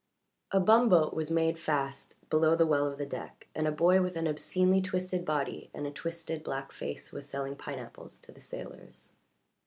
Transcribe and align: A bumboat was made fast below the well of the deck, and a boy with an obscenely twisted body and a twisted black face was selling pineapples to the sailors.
A 0.49 0.59
bumboat 0.59 1.13
was 1.13 1.29
made 1.29 1.59
fast 1.59 2.15
below 2.31 2.55
the 2.55 2.65
well 2.65 2.87
of 2.87 2.97
the 2.97 3.05
deck, 3.05 3.45
and 3.53 3.67
a 3.67 3.71
boy 3.71 4.01
with 4.01 4.15
an 4.17 4.25
obscenely 4.27 4.81
twisted 4.81 5.23
body 5.25 5.69
and 5.75 5.85
a 5.85 5.91
twisted 5.91 6.43
black 6.43 6.71
face 6.71 7.11
was 7.11 7.29
selling 7.29 7.55
pineapples 7.55 8.19
to 8.21 8.31
the 8.31 8.41
sailors. 8.41 9.11